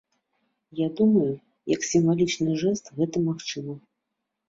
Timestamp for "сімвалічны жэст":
1.91-2.85